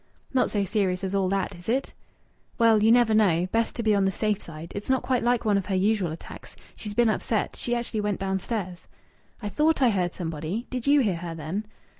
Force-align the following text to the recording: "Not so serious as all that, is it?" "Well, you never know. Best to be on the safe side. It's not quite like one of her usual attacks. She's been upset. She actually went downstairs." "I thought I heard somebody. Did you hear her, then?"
"Not 0.33 0.49
so 0.49 0.65
serious 0.65 1.03
as 1.03 1.13
all 1.13 1.29
that, 1.29 1.53
is 1.53 1.69
it?" 1.69 1.93
"Well, 2.57 2.81
you 2.81 2.91
never 2.91 3.13
know. 3.13 3.47
Best 3.51 3.75
to 3.75 3.83
be 3.83 3.93
on 3.93 4.03
the 4.03 4.11
safe 4.11 4.41
side. 4.41 4.71
It's 4.73 4.89
not 4.89 5.03
quite 5.03 5.21
like 5.23 5.45
one 5.45 5.59
of 5.59 5.67
her 5.67 5.75
usual 5.75 6.11
attacks. 6.11 6.55
She's 6.75 6.95
been 6.95 7.07
upset. 7.07 7.55
She 7.55 7.75
actually 7.75 8.01
went 8.01 8.19
downstairs." 8.19 8.87
"I 9.43 9.49
thought 9.49 9.79
I 9.79 9.91
heard 9.91 10.15
somebody. 10.15 10.65
Did 10.71 10.87
you 10.87 11.01
hear 11.01 11.17
her, 11.17 11.35
then?" 11.35 11.67